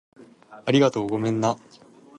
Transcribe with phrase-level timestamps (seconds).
[0.65, 1.07] ありがとう。
[1.07, 1.55] ごめんな